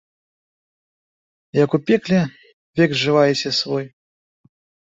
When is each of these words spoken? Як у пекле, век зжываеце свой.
Як 1.63 1.69
у 1.79 1.81
пекле, 1.91 2.21
век 2.81 2.91
зжываеце 2.97 3.49
свой. 3.63 3.85